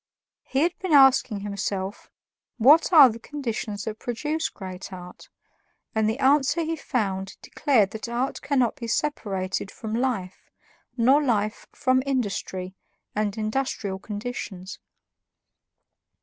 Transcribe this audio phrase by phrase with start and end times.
[0.41, 2.09] He had been asking himself
[2.57, 5.29] what are the conditions that produce great art,
[5.93, 10.49] and the answer he found declared that art cannot be separated from life,
[10.97, 12.73] nor life from industry
[13.15, 14.79] and industrial conditions.